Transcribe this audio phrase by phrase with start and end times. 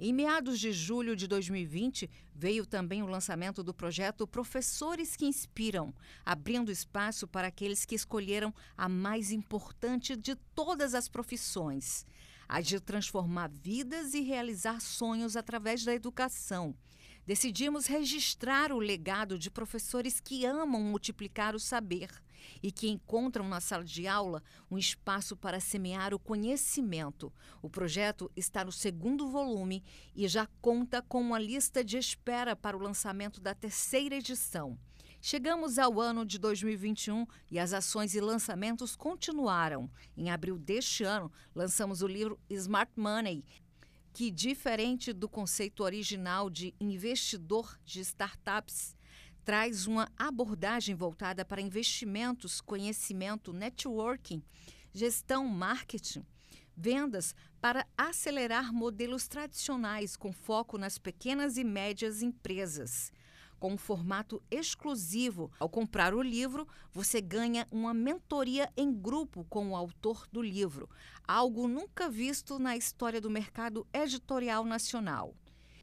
[0.00, 5.92] Em meados de julho de 2020, veio também o lançamento do projeto Professores que Inspiram,
[6.24, 12.06] abrindo espaço para aqueles que escolheram a mais importante de todas as profissões,
[12.48, 16.76] a de transformar vidas e realizar sonhos através da educação.
[17.28, 22.08] Decidimos registrar o legado de professores que amam multiplicar o saber
[22.62, 27.30] e que encontram na sala de aula um espaço para semear o conhecimento.
[27.60, 29.84] O projeto está no segundo volume
[30.16, 34.78] e já conta com uma lista de espera para o lançamento da terceira edição.
[35.20, 39.90] Chegamos ao ano de 2021 e as ações e lançamentos continuaram.
[40.16, 43.44] Em abril deste ano, lançamos o livro Smart Money,
[44.12, 48.96] que, diferente do conceito original de investidor de startups,
[49.44, 54.42] traz uma abordagem voltada para investimentos, conhecimento, networking,
[54.92, 56.24] gestão, marketing,
[56.76, 63.10] vendas para acelerar modelos tradicionais com foco nas pequenas e médias empresas
[63.58, 65.50] com um formato exclusivo.
[65.58, 70.88] Ao comprar o livro, você ganha uma mentoria em grupo com o autor do livro,
[71.26, 75.34] algo nunca visto na história do mercado editorial nacional.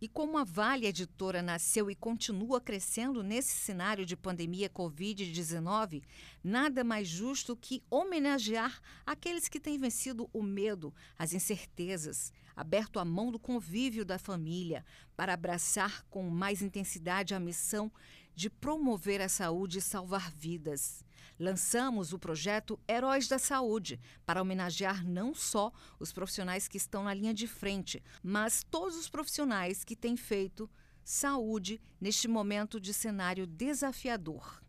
[0.00, 6.04] E como a Vale Editora nasceu e continua crescendo nesse cenário de pandemia Covid-19,
[6.42, 13.04] nada mais justo que homenagear aqueles que têm vencido o medo, as incertezas, aberto a
[13.04, 14.84] mão do convívio da família
[15.16, 17.90] para abraçar com mais intensidade a missão
[18.36, 21.04] de promover a saúde e salvar vidas.
[21.38, 27.14] Lançamos o projeto Heróis da Saúde para homenagear não só os profissionais que estão na
[27.14, 30.70] linha de frente, mas todos os profissionais que têm feito
[31.04, 34.62] saúde neste momento de cenário desafiador.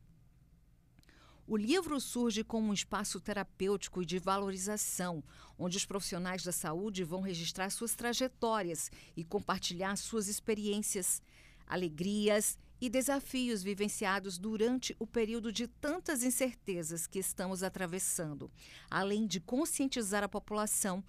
[1.46, 5.24] O livro surge como um espaço terapêutico e de valorização,
[5.58, 11.24] onde os profissionais da saúde vão registrar suas trajetórias e compartilhar suas experiências,
[11.66, 18.51] alegrias e desafios vivenciados durante o período de tantas incertezas que estamos atravessando,
[18.90, 21.03] além de conscientizar a população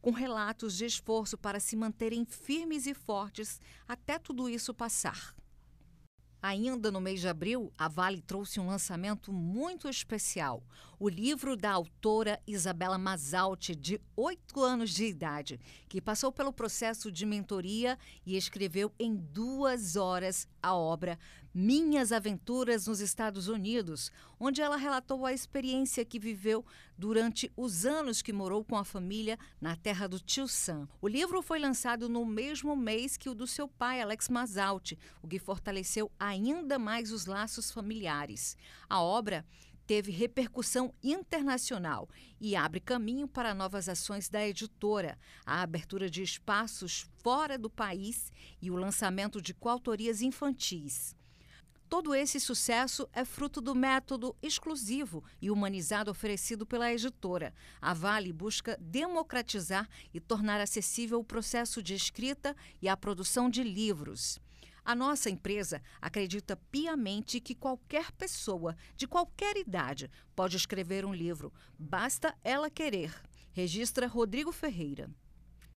[0.00, 5.34] com relatos de esforço para se manterem firmes e fortes até tudo isso passar.
[6.42, 10.62] Ainda no mês de abril, a Vale trouxe um lançamento muito especial:
[10.98, 17.12] o livro da autora Isabela Masalti, de 8 anos de idade, que passou pelo processo
[17.12, 21.18] de mentoria e escreveu em duas horas a obra
[21.52, 26.64] Minhas Aventuras nos Estados Unidos, onde ela relatou a experiência que viveu
[26.96, 30.88] durante os anos que morou com a família na terra do tio Sam.
[31.02, 35.26] O livro foi lançado no mesmo mês que o do seu pai, Alex Masalti, o
[35.26, 38.56] que fortaleceu ainda mais os laços familiares.
[38.88, 39.44] A obra
[39.88, 42.08] teve repercussão internacional
[42.40, 48.30] e abre caminho para novas ações da editora, a abertura de espaços fora do país
[48.62, 51.18] e o lançamento de coautorias infantis.
[51.90, 57.52] Todo esse sucesso é fruto do método exclusivo e humanizado oferecido pela editora.
[57.82, 63.64] A Vale busca democratizar e tornar acessível o processo de escrita e a produção de
[63.64, 64.38] livros.
[64.84, 71.52] A nossa empresa acredita piamente que qualquer pessoa, de qualquer idade, pode escrever um livro,
[71.76, 73.12] basta ela querer.
[73.50, 75.10] Registra Rodrigo Ferreira.